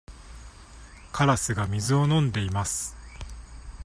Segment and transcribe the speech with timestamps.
[1.13, 2.97] 鳥が水を飲んでいます。